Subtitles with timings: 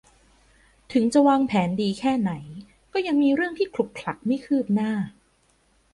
[0.93, 2.31] ถึงจะวางแผนดีแค่ไหน
[2.93, 4.91] ก็ยังมีเรื่องที่ขลุกขลักไม่คืบหน้า